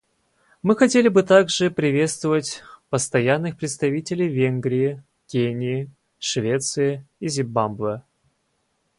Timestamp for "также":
1.21-1.69